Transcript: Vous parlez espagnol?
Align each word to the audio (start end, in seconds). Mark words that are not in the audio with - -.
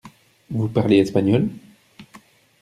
Vous 0.49 0.67
parlez 0.67 0.97
espagnol? 0.99 1.49